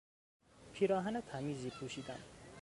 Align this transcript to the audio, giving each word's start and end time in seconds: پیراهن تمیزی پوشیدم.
پیراهن 0.73 1.21
تمیزی 1.21 1.69
پوشیدم. 1.69 2.19